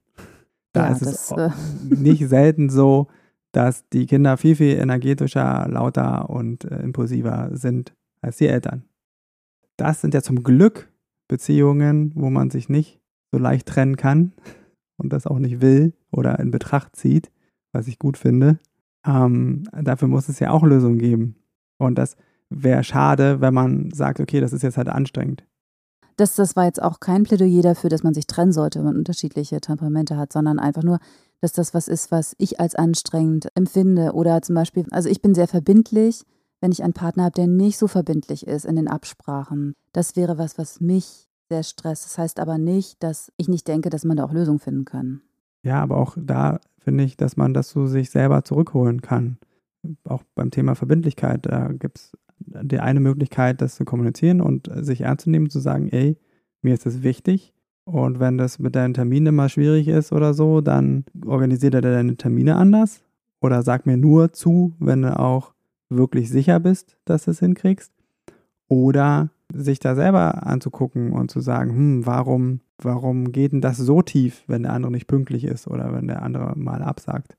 Da 0.73 0.87
ja, 0.87 0.93
ist 0.93 1.01
es 1.01 1.27
das, 1.27 1.31
äh 1.37 1.49
nicht 1.95 2.27
selten 2.27 2.69
so, 2.69 3.07
dass 3.51 3.87
die 3.89 4.05
Kinder 4.05 4.37
viel, 4.37 4.55
viel 4.55 4.77
energetischer, 4.77 5.67
lauter 5.69 6.29
und 6.29 6.63
äh, 6.65 6.81
impulsiver 6.81 7.49
sind 7.53 7.93
als 8.21 8.37
die 8.37 8.47
Eltern. 8.47 8.83
Das 9.77 10.01
sind 10.01 10.13
ja 10.13 10.21
zum 10.21 10.43
Glück 10.43 10.89
Beziehungen, 11.27 12.13
wo 12.15 12.29
man 12.29 12.49
sich 12.49 12.69
nicht 12.69 13.01
so 13.31 13.39
leicht 13.39 13.67
trennen 13.67 13.97
kann 13.97 14.33
und 14.97 15.11
das 15.13 15.27
auch 15.27 15.39
nicht 15.39 15.61
will 15.61 15.93
oder 16.11 16.39
in 16.39 16.51
Betracht 16.51 16.95
zieht, 16.95 17.31
was 17.73 17.87
ich 17.87 17.99
gut 17.99 18.17
finde. 18.17 18.59
Ähm, 19.05 19.63
dafür 19.71 20.07
muss 20.07 20.29
es 20.29 20.39
ja 20.39 20.51
auch 20.51 20.63
Lösungen 20.63 20.99
geben. 20.99 21.35
Und 21.77 21.95
das 21.95 22.15
wäre 22.49 22.83
schade, 22.83 23.41
wenn 23.41 23.53
man 23.53 23.91
sagt, 23.91 24.19
okay, 24.19 24.39
das 24.39 24.53
ist 24.53 24.61
jetzt 24.61 24.77
halt 24.77 24.89
anstrengend. 24.89 25.43
Das, 26.17 26.35
das 26.35 26.55
war 26.55 26.65
jetzt 26.65 26.81
auch 26.81 26.99
kein 26.99 27.23
Plädoyer 27.23 27.63
dafür, 27.63 27.89
dass 27.89 28.03
man 28.03 28.13
sich 28.13 28.27
trennen 28.27 28.51
sollte, 28.51 28.79
wenn 28.79 28.85
man 28.85 28.97
unterschiedliche 28.97 29.59
Temperamente 29.61 30.17
hat, 30.17 30.33
sondern 30.33 30.59
einfach 30.59 30.83
nur, 30.83 30.99
dass 31.39 31.53
das 31.53 31.73
was 31.73 31.87
ist, 31.87 32.11
was 32.11 32.35
ich 32.37 32.59
als 32.59 32.75
anstrengend 32.75 33.47
empfinde. 33.55 34.11
Oder 34.13 34.41
zum 34.41 34.55
Beispiel, 34.55 34.85
also 34.91 35.09
ich 35.09 35.21
bin 35.21 35.33
sehr 35.33 35.47
verbindlich, 35.47 36.23
wenn 36.59 36.71
ich 36.71 36.83
einen 36.83 36.93
Partner 36.93 37.23
habe, 37.23 37.33
der 37.33 37.47
nicht 37.47 37.77
so 37.77 37.87
verbindlich 37.87 38.45
ist 38.45 38.65
in 38.65 38.75
den 38.75 38.87
Absprachen. 38.87 39.73
Das 39.93 40.15
wäre 40.15 40.37
was, 40.37 40.57
was 40.59 40.79
mich 40.79 41.27
sehr 41.49 41.63
stresst. 41.63 42.05
Das 42.05 42.17
heißt 42.17 42.39
aber 42.39 42.57
nicht, 42.57 43.01
dass 43.01 43.31
ich 43.37 43.47
nicht 43.47 43.67
denke, 43.67 43.89
dass 43.89 44.05
man 44.05 44.17
da 44.17 44.23
auch 44.23 44.33
Lösungen 44.33 44.59
finden 44.59 44.85
kann. 44.85 45.21
Ja, 45.63 45.81
aber 45.81 45.97
auch 45.97 46.15
da 46.19 46.59
finde 46.83 47.03
ich, 47.03 47.17
dass 47.17 47.37
man 47.37 47.53
das 47.53 47.69
zu 47.69 47.87
sich 47.87 48.09
selber 48.09 48.43
zurückholen 48.43 49.01
kann. 49.01 49.37
Auch 50.03 50.23
beim 50.35 50.51
Thema 50.51 50.75
Verbindlichkeit, 50.75 51.45
da 51.45 51.71
gibt 51.71 51.97
es 51.99 52.11
die 52.39 52.79
eine 52.79 52.99
Möglichkeit, 52.99 53.61
das 53.61 53.75
zu 53.75 53.85
kommunizieren 53.85 54.41
und 54.41 54.69
sich 54.75 55.01
ernst 55.01 55.23
zu 55.23 55.29
nehmen, 55.29 55.49
zu 55.49 55.59
sagen, 55.59 55.89
ey, 55.89 56.17
mir 56.61 56.73
ist 56.73 56.85
das 56.85 57.03
wichtig. 57.03 57.53
Und 57.83 58.19
wenn 58.19 58.37
das 58.37 58.59
mit 58.59 58.75
deinen 58.75 58.93
Terminen 58.93 59.27
immer 59.27 59.49
schwierig 59.49 59.87
ist 59.87 60.11
oder 60.11 60.33
so, 60.33 60.61
dann 60.61 61.05
organisiert 61.25 61.73
er 61.73 61.81
deine 61.81 62.15
Termine 62.17 62.55
anders. 62.55 63.03
Oder 63.41 63.63
sag 63.63 63.85
mir 63.85 63.97
nur 63.97 64.33
zu, 64.33 64.73
wenn 64.79 65.01
du 65.01 65.17
auch 65.19 65.53
wirklich 65.89 66.29
sicher 66.29 66.59
bist, 66.59 66.97
dass 67.05 67.25
du 67.25 67.31
es 67.31 67.39
hinkriegst. 67.39 67.91
Oder 68.67 69.31
sich 69.53 69.79
da 69.79 69.95
selber 69.95 70.45
anzugucken 70.45 71.13
und 71.13 71.31
zu 71.31 71.39
sagen, 71.39 71.71
hm, 71.71 72.05
warum, 72.05 72.61
warum 72.77 73.31
geht 73.31 73.51
denn 73.51 73.61
das 73.61 73.77
so 73.77 74.01
tief, 74.01 74.43
wenn 74.47 74.63
der 74.63 74.73
andere 74.73 74.91
nicht 74.91 75.07
pünktlich 75.07 75.43
ist 75.43 75.67
oder 75.67 75.93
wenn 75.93 76.07
der 76.07 76.23
andere 76.23 76.57
mal 76.57 76.81
absagt? 76.81 77.35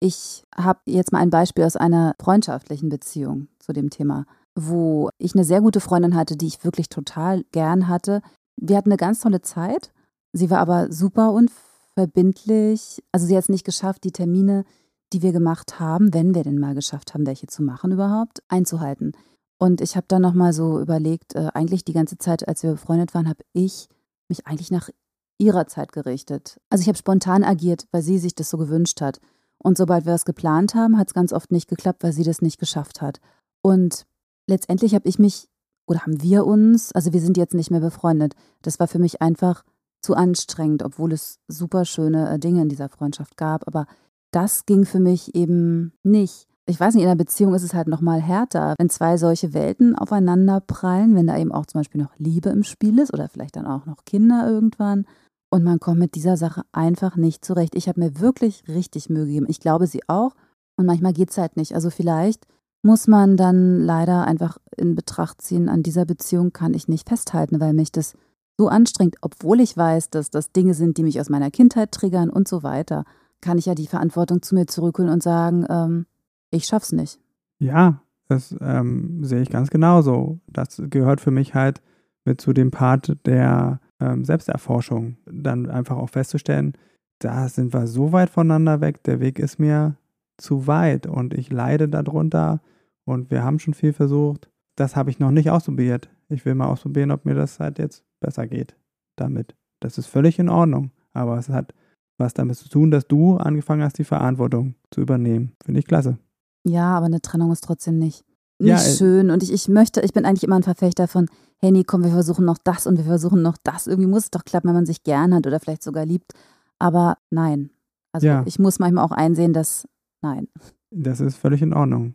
Ich 0.00 0.44
habe 0.54 0.80
jetzt 0.86 1.12
mal 1.12 1.20
ein 1.20 1.30
Beispiel 1.30 1.64
aus 1.64 1.76
einer 1.76 2.14
freundschaftlichen 2.20 2.88
Beziehung 2.88 3.48
zu 3.58 3.72
dem 3.72 3.90
Thema, 3.90 4.26
wo 4.54 5.08
ich 5.18 5.34
eine 5.34 5.44
sehr 5.44 5.60
gute 5.60 5.80
Freundin 5.80 6.14
hatte, 6.14 6.36
die 6.36 6.46
ich 6.46 6.64
wirklich 6.64 6.88
total 6.88 7.44
gern 7.52 7.88
hatte. 7.88 8.20
Wir 8.56 8.76
hatten 8.76 8.90
eine 8.90 8.98
ganz 8.98 9.20
tolle 9.20 9.40
Zeit. 9.40 9.92
Sie 10.32 10.50
war 10.50 10.58
aber 10.58 10.92
super 10.92 11.32
unverbindlich. 11.32 13.02
Also 13.12 13.26
sie 13.26 13.36
hat 13.36 13.44
es 13.44 13.48
nicht 13.48 13.64
geschafft, 13.64 14.04
die 14.04 14.12
Termine, 14.12 14.64
die 15.12 15.22
wir 15.22 15.32
gemacht 15.32 15.80
haben, 15.80 16.12
wenn 16.12 16.34
wir 16.34 16.42
denn 16.42 16.58
mal 16.58 16.74
geschafft 16.74 17.14
haben, 17.14 17.26
welche 17.26 17.46
zu 17.46 17.62
machen 17.62 17.92
überhaupt, 17.92 18.42
einzuhalten. 18.48 19.12
Und 19.58 19.80
ich 19.80 19.96
habe 19.96 20.06
dann 20.08 20.22
nochmal 20.22 20.52
so 20.52 20.80
überlegt, 20.80 21.34
äh, 21.34 21.48
eigentlich 21.54 21.84
die 21.84 21.92
ganze 21.92 22.18
Zeit, 22.18 22.46
als 22.46 22.62
wir 22.62 22.72
befreundet 22.72 23.14
waren, 23.14 23.28
habe 23.28 23.44
ich 23.52 23.88
mich 24.28 24.46
eigentlich 24.46 24.70
nach 24.70 24.90
ihrer 25.38 25.66
Zeit 25.66 25.92
gerichtet. 25.92 26.60
Also 26.70 26.82
ich 26.82 26.88
habe 26.88 26.98
spontan 26.98 27.44
agiert, 27.44 27.86
weil 27.90 28.02
sie 28.02 28.18
sich 28.18 28.34
das 28.34 28.50
so 28.50 28.58
gewünscht 28.58 29.00
hat. 29.00 29.20
Und 29.58 29.78
sobald 29.78 30.04
wir 30.04 30.14
es 30.14 30.24
geplant 30.24 30.74
haben, 30.74 30.98
hat 30.98 31.08
es 31.08 31.14
ganz 31.14 31.32
oft 31.32 31.50
nicht 31.52 31.68
geklappt, 31.68 32.02
weil 32.02 32.12
sie 32.12 32.24
das 32.24 32.42
nicht 32.42 32.58
geschafft 32.58 33.00
hat. 33.00 33.20
Und 33.62 34.06
letztendlich 34.46 34.94
habe 34.94 35.08
ich 35.08 35.18
mich 35.18 35.48
oder 35.86 36.00
haben 36.00 36.20
wir 36.22 36.46
uns, 36.46 36.92
also 36.92 37.12
wir 37.12 37.20
sind 37.20 37.36
jetzt 37.36 37.54
nicht 37.54 37.70
mehr 37.70 37.80
befreundet. 37.80 38.34
Das 38.62 38.80
war 38.80 38.88
für 38.88 38.98
mich 38.98 39.22
einfach 39.22 39.62
zu 40.02 40.14
anstrengend, 40.14 40.82
obwohl 40.82 41.12
es 41.12 41.38
super 41.48 41.84
schöne 41.84 42.30
äh, 42.30 42.38
Dinge 42.38 42.62
in 42.62 42.68
dieser 42.68 42.88
Freundschaft 42.88 43.36
gab. 43.36 43.66
Aber 43.66 43.86
das 44.30 44.66
ging 44.66 44.84
für 44.84 45.00
mich 45.00 45.34
eben 45.34 45.92
nicht 46.02 46.48
ich 46.68 46.80
weiß 46.80 46.94
nicht, 46.94 47.04
in 47.04 47.08
einer 47.08 47.16
Beziehung 47.16 47.54
ist 47.54 47.62
es 47.62 47.74
halt 47.74 47.86
nochmal 47.86 48.20
härter, 48.20 48.74
wenn 48.78 48.90
zwei 48.90 49.16
solche 49.16 49.54
Welten 49.54 49.96
aufeinander 49.96 50.60
prallen, 50.60 51.14
wenn 51.14 51.28
da 51.28 51.38
eben 51.38 51.52
auch 51.52 51.66
zum 51.66 51.80
Beispiel 51.80 52.02
noch 52.02 52.12
Liebe 52.18 52.50
im 52.50 52.64
Spiel 52.64 52.98
ist 52.98 53.14
oder 53.14 53.28
vielleicht 53.28 53.54
dann 53.54 53.66
auch 53.66 53.86
noch 53.86 54.04
Kinder 54.04 54.48
irgendwann. 54.48 55.06
Und 55.48 55.62
man 55.62 55.78
kommt 55.78 56.00
mit 56.00 56.16
dieser 56.16 56.36
Sache 56.36 56.62
einfach 56.72 57.16
nicht 57.16 57.44
zurecht. 57.44 57.76
Ich 57.76 57.88
habe 57.88 58.00
mir 58.00 58.20
wirklich 58.20 58.64
richtig 58.66 59.08
Mühe 59.08 59.26
gegeben. 59.26 59.46
Ich 59.48 59.60
glaube, 59.60 59.86
sie 59.86 60.02
auch. 60.08 60.34
Und 60.76 60.86
manchmal 60.86 61.12
geht 61.12 61.30
es 61.30 61.38
halt 61.38 61.56
nicht. 61.56 61.74
Also 61.74 61.88
vielleicht 61.88 62.46
muss 62.82 63.06
man 63.06 63.36
dann 63.36 63.80
leider 63.80 64.26
einfach 64.26 64.58
in 64.76 64.96
Betracht 64.96 65.42
ziehen, 65.42 65.68
an 65.68 65.82
dieser 65.82 66.04
Beziehung 66.04 66.52
kann 66.52 66.74
ich 66.74 66.88
nicht 66.88 67.08
festhalten, 67.08 67.60
weil 67.60 67.72
mich 67.74 67.92
das 67.92 68.14
so 68.58 68.68
anstrengt, 68.68 69.16
obwohl 69.22 69.60
ich 69.60 69.76
weiß, 69.76 70.10
dass 70.10 70.30
das 70.30 70.52
Dinge 70.52 70.74
sind, 70.74 70.96
die 70.96 71.02
mich 71.02 71.20
aus 71.20 71.28
meiner 71.28 71.50
Kindheit 71.50 71.92
triggern 71.92 72.30
und 72.30 72.48
so 72.48 72.62
weiter, 72.62 73.04
kann 73.40 73.58
ich 73.58 73.66
ja 73.66 73.74
die 73.74 73.86
Verantwortung 73.86 74.42
zu 74.42 74.54
mir 74.54 74.66
zurückholen 74.66 75.10
und 75.10 75.22
sagen, 75.22 75.66
ähm, 75.68 76.06
ich 76.50 76.64
schaff's 76.64 76.92
nicht. 76.92 77.18
Ja, 77.58 78.02
das 78.28 78.54
ähm, 78.60 79.24
sehe 79.24 79.42
ich 79.42 79.50
ganz 79.50 79.70
genauso. 79.70 80.40
Das 80.46 80.82
gehört 80.90 81.20
für 81.20 81.30
mich 81.30 81.54
halt 81.54 81.82
mit 82.24 82.40
zu 82.40 82.52
dem 82.52 82.70
Part 82.70 83.16
der 83.24 83.80
ähm, 84.00 84.24
Selbsterforschung. 84.24 85.16
Dann 85.26 85.70
einfach 85.70 85.96
auch 85.96 86.10
festzustellen, 86.10 86.74
da 87.18 87.48
sind 87.48 87.72
wir 87.72 87.86
so 87.86 88.12
weit 88.12 88.30
voneinander 88.30 88.80
weg, 88.80 89.02
der 89.04 89.20
Weg 89.20 89.38
ist 89.38 89.58
mir 89.58 89.96
zu 90.36 90.66
weit 90.66 91.06
und 91.06 91.32
ich 91.32 91.50
leide 91.50 91.88
darunter 91.88 92.60
und 93.04 93.30
wir 93.30 93.42
haben 93.42 93.58
schon 93.58 93.74
viel 93.74 93.92
versucht. 93.92 94.50
Das 94.76 94.96
habe 94.96 95.10
ich 95.10 95.18
noch 95.18 95.30
nicht 95.30 95.50
ausprobiert. 95.50 96.10
Ich 96.28 96.44
will 96.44 96.54
mal 96.54 96.66
ausprobieren, 96.66 97.10
ob 97.10 97.24
mir 97.24 97.34
das 97.34 97.58
halt 97.58 97.78
jetzt 97.78 98.04
besser 98.20 98.46
geht 98.46 98.76
damit. 99.16 99.54
Das 99.80 99.96
ist 99.96 100.06
völlig 100.06 100.38
in 100.38 100.50
Ordnung, 100.50 100.90
aber 101.12 101.38
es 101.38 101.48
hat 101.48 101.72
was 102.18 102.34
damit 102.34 102.56
zu 102.56 102.68
tun, 102.68 102.90
dass 102.90 103.06
du 103.06 103.36
angefangen 103.36 103.82
hast, 103.82 103.98
die 103.98 104.04
Verantwortung 104.04 104.74
zu 104.90 105.00
übernehmen. 105.00 105.52
Finde 105.64 105.80
ich 105.80 105.86
klasse. 105.86 106.18
Ja, 106.66 106.96
aber 106.96 107.06
eine 107.06 107.20
Trennung 107.20 107.52
ist 107.52 107.64
trotzdem 107.64 107.98
nicht, 107.98 108.24
nicht 108.58 108.70
ja, 108.70 108.76
äh, 108.76 108.96
schön. 108.96 109.30
Und 109.30 109.42
ich, 109.42 109.52
ich 109.52 109.68
möchte, 109.68 110.00
ich 110.00 110.12
bin 110.12 110.24
eigentlich 110.24 110.44
immer 110.44 110.56
ein 110.56 110.62
Verfechter 110.62 111.06
von, 111.06 111.28
hey, 111.58 111.70
nee, 111.70 111.84
komm, 111.84 112.02
wir 112.02 112.10
versuchen 112.10 112.44
noch 112.44 112.58
das 112.58 112.86
und 112.86 112.96
wir 112.96 113.04
versuchen 113.04 113.42
noch 113.42 113.56
das. 113.62 113.86
Irgendwie 113.86 114.08
muss 114.08 114.24
es 114.24 114.30
doch 114.30 114.44
klappen, 114.44 114.68
wenn 114.68 114.74
man 114.74 114.86
sich 114.86 115.02
gern 115.04 115.34
hat 115.34 115.46
oder 115.46 115.60
vielleicht 115.60 115.82
sogar 115.82 116.04
liebt. 116.04 116.32
Aber 116.78 117.18
nein. 117.30 117.70
Also 118.12 118.26
ja. 118.26 118.42
ich 118.46 118.58
muss 118.58 118.78
manchmal 118.78 119.04
auch 119.04 119.12
einsehen, 119.12 119.52
dass 119.52 119.86
nein. 120.22 120.48
Das 120.90 121.20
ist 121.20 121.36
völlig 121.36 121.62
in 121.62 121.72
Ordnung. 121.72 122.14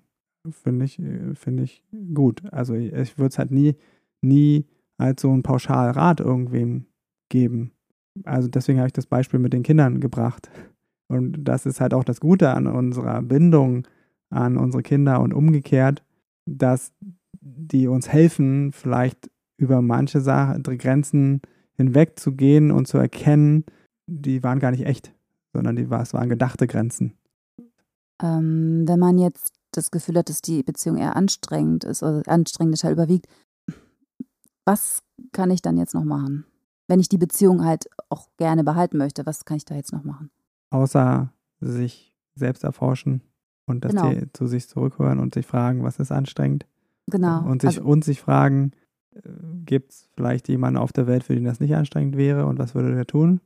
Finde 0.50 0.86
ich, 0.86 1.00
äh, 1.00 1.36
finde 1.36 1.64
ich 1.64 1.84
gut. 2.14 2.42
Also 2.52 2.74
ich 2.74 3.18
würde 3.18 3.30
es 3.30 3.38
halt 3.38 3.52
nie, 3.52 3.76
nie 4.22 4.66
als 4.98 5.22
so 5.22 5.32
ein 5.32 5.44
Pauschalrat 5.44 6.20
irgendwem 6.20 6.88
geben. 7.30 7.72
Also 8.26 8.48
deswegen 8.50 8.80
habe 8.80 8.88
ich 8.88 8.94
das 8.94 9.06
Beispiel 9.06 9.40
mit 9.40 9.54
den 9.54 9.64
Kindern 9.64 10.02
gebracht. 10.02 10.50
Und 11.08 11.44
das 11.44 11.66
ist 11.66 11.80
halt 11.80 11.94
auch 11.94 12.04
das 12.04 12.20
Gute 12.20 12.50
an 12.52 12.68
unserer 12.68 13.22
Bindung 13.22 13.88
an 14.32 14.58
unsere 14.58 14.82
Kinder 14.82 15.22
und 15.22 15.34
umgekehrt, 15.34 16.04
dass 16.46 16.92
die 17.42 17.88
uns 17.88 18.10
helfen, 18.10 18.72
vielleicht 18.72 19.30
über 19.58 19.82
manche 19.82 20.22
Sachen, 20.22 20.64
Grenzen 20.64 21.42
hinwegzugehen 21.74 22.72
und 22.72 22.88
zu 22.88 22.98
erkennen, 22.98 23.66
die 24.08 24.44
waren 24.44 24.60
gar 24.60 24.72
nicht 24.72 24.86
echt, 24.86 25.14
sondern 25.54 25.76
die 25.76 25.84
es 25.84 26.14
waren 26.14 26.30
gedachte 26.30 26.68
Grenzen. 26.68 27.14
Ähm, 28.22 28.84
wenn 28.88 29.00
man 29.00 29.18
jetzt 29.18 29.54
das 29.72 29.92
Gefühl 29.92 30.18
hat, 30.18 30.30
dass 30.30 30.42
die 30.42 30.64
Beziehung 30.64 30.98
eher 30.98 31.16
anstrengend 31.16 31.84
ist 31.84 32.04
oder 32.04 32.22
anstrengende 32.28 32.78
Teil 32.78 32.94
überwiegt, 32.94 33.28
was 34.66 35.02
kann 35.32 35.50
ich 35.50 35.62
dann 35.62 35.78
jetzt 35.78 35.94
noch 35.94 36.04
machen? 36.04 36.46
Wenn 36.88 37.00
ich 37.00 37.10
die 37.10 37.18
Beziehung 37.18 37.64
halt 37.64 37.90
auch 38.10 38.28
gerne 38.38 38.64
behalten 38.64 38.98
möchte, 38.98 39.26
was 39.26 39.46
kann 39.46 39.58
ich 39.58 39.66
da 39.66 39.76
jetzt 39.76 39.94
noch 39.94 40.04
machen? 40.04 40.30
Außer 40.72 41.32
sich 41.62 42.16
selbst 42.36 42.64
erforschen, 42.64 43.22
und 43.72 43.84
dass 43.84 43.94
genau. 43.94 44.10
die 44.10 44.32
zu 44.34 44.46
sich 44.46 44.68
zurückhören 44.68 45.20
und 45.20 45.34
sich 45.34 45.48
fragen, 45.48 45.84
was 45.84 46.00
ist 46.00 46.12
anstrengend. 46.12 46.66
Genau. 47.08 47.44
Und 47.44 47.64
sich, 47.64 47.80
also, 47.80 47.84
und 47.84 48.04
sich 48.04 48.22
fragen, 48.22 48.72
äh, 49.16 49.20
gibt 49.66 49.92
es 49.92 50.10
vielleicht 50.16 50.48
jemanden 50.48 50.78
auf 50.78 50.94
der 50.94 51.08
Welt, 51.08 51.24
für 51.24 51.34
den 51.34 51.46
das 51.46 51.60
nicht 51.60 51.76
anstrengend 51.76 52.18
wäre 52.18 52.46
und 52.46 52.60
was 52.60 52.76
würde 52.76 52.94
der 52.94 53.08
tun? 53.08 53.42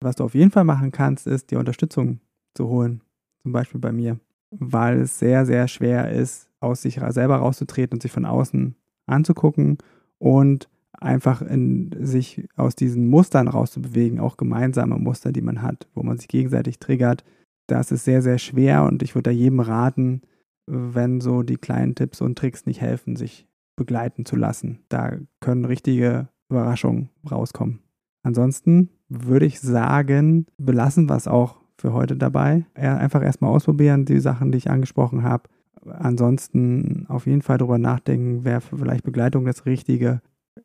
Was 0.00 0.16
du 0.16 0.24
auf 0.24 0.34
jeden 0.34 0.50
Fall 0.50 0.64
machen 0.64 0.90
kannst, 0.90 1.26
ist, 1.26 1.50
die 1.50 1.56
Unterstützung 1.56 2.20
zu 2.54 2.68
holen. 2.68 3.02
Zum 3.42 3.52
Beispiel 3.52 3.80
bei 3.80 3.92
mir. 3.92 4.18
Weil 4.50 5.00
es 5.00 5.18
sehr, 5.18 5.46
sehr 5.46 5.68
schwer 5.68 6.10
ist, 6.10 6.48
aus 6.60 6.82
sich 6.82 7.00
selber 7.08 7.36
rauszutreten 7.36 7.96
und 7.96 8.02
sich 8.02 8.12
von 8.12 8.24
außen 8.24 8.74
anzugucken 9.06 9.78
und 10.18 10.68
einfach 10.92 11.42
in 11.42 11.94
sich 12.00 12.48
aus 12.56 12.74
diesen 12.74 13.08
Mustern 13.08 13.48
rauszubewegen, 13.48 14.20
auch 14.20 14.36
gemeinsame 14.36 14.96
Muster, 14.98 15.32
die 15.32 15.42
man 15.42 15.62
hat, 15.62 15.88
wo 15.94 16.02
man 16.02 16.18
sich 16.18 16.28
gegenseitig 16.28 16.78
triggert, 16.78 17.24
das 17.66 17.92
ist 17.92 18.04
sehr, 18.04 18.22
sehr 18.22 18.38
schwer 18.38 18.84
und 18.84 19.02
ich 19.02 19.14
würde 19.14 19.30
da 19.30 19.36
jedem 19.36 19.60
raten, 19.60 20.22
wenn 20.66 21.20
so 21.20 21.42
die 21.42 21.56
kleinen 21.56 21.94
Tipps 21.94 22.20
und 22.20 22.36
Tricks 22.36 22.66
nicht 22.66 22.80
helfen, 22.80 23.16
sich 23.16 23.48
begleiten 23.76 24.24
zu 24.24 24.36
lassen. 24.36 24.80
Da 24.88 25.16
können 25.40 25.64
richtige 25.64 26.28
Überraschungen 26.48 27.10
rauskommen. 27.30 27.80
Ansonsten 28.22 28.90
würde 29.08 29.46
ich 29.46 29.60
sagen, 29.60 30.46
belassen 30.58 31.08
wir 31.08 31.16
es 31.16 31.28
auch 31.28 31.60
für 31.78 31.92
heute 31.92 32.16
dabei. 32.16 32.66
Einfach 32.74 33.22
erstmal 33.22 33.52
ausprobieren, 33.52 34.04
die 34.04 34.18
Sachen, 34.18 34.50
die 34.50 34.58
ich 34.58 34.70
angesprochen 34.70 35.22
habe. 35.22 35.48
Ansonsten 35.84 37.04
auf 37.08 37.26
jeden 37.26 37.42
Fall 37.42 37.58
darüber 37.58 37.78
nachdenken, 37.78 38.44
wäre 38.44 38.60
vielleicht 38.60 39.04
Begleitung 39.04 39.44
das 39.44 39.66
Richtige. 39.66 40.22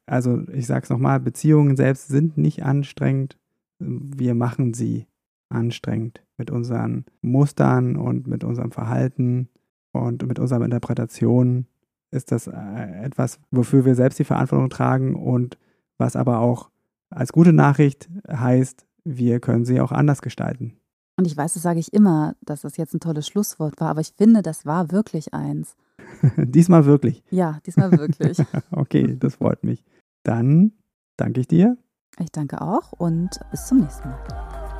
Also 0.07 0.47
ich 0.51 0.65
sage 0.65 0.85
es 0.85 0.89
nochmal, 0.89 1.19
Beziehungen 1.19 1.75
selbst 1.75 2.07
sind 2.07 2.37
nicht 2.37 2.63
anstrengend. 2.63 3.37
Wir 3.77 4.33
machen 4.33 4.73
sie 4.73 5.05
anstrengend 5.51 6.23
mit 6.37 6.51
unseren 6.51 7.05
Mustern 7.21 7.95
und 7.95 8.27
mit 8.27 8.43
unserem 8.43 8.71
Verhalten 8.71 9.49
und 9.91 10.25
mit 10.25 10.39
unserer 10.39 10.63
Interpretation 10.63 11.67
ist 12.11 12.31
das 12.31 12.47
äh, 12.47 13.03
etwas, 13.03 13.39
wofür 13.51 13.85
wir 13.85 13.95
selbst 13.95 14.19
die 14.19 14.23
Verantwortung 14.23 14.69
tragen 14.69 15.15
und 15.15 15.57
was 15.97 16.15
aber 16.15 16.39
auch 16.39 16.69
als 17.09 17.31
gute 17.31 17.53
Nachricht 17.53 18.09
heißt, 18.29 18.85
wir 19.03 19.39
können 19.39 19.65
sie 19.65 19.81
auch 19.81 19.91
anders 19.91 20.21
gestalten. 20.21 20.77
Und 21.17 21.27
ich 21.27 21.35
weiß, 21.35 21.53
das 21.53 21.63
sage 21.63 21.79
ich 21.79 21.93
immer, 21.93 22.35
dass 22.41 22.61
das 22.61 22.77
jetzt 22.77 22.93
ein 22.93 22.99
tolles 22.99 23.27
Schlusswort 23.27 23.79
war, 23.79 23.89
aber 23.89 24.01
ich 24.01 24.13
finde, 24.17 24.41
das 24.41 24.65
war 24.65 24.91
wirklich 24.91 25.33
eins. 25.33 25.75
diesmal 26.37 26.85
wirklich. 26.85 27.23
Ja, 27.29 27.59
diesmal 27.65 27.91
wirklich. 27.91 28.37
okay, 28.71 29.17
das 29.19 29.35
freut 29.35 29.63
mich. 29.63 29.83
Dann 30.23 30.71
danke 31.17 31.41
ich 31.41 31.47
dir. 31.47 31.77
Ich 32.19 32.31
danke 32.31 32.61
auch 32.61 32.91
und 32.93 33.39
bis 33.51 33.67
zum 33.67 33.79
nächsten 33.79 34.09
Mal. 34.09 34.60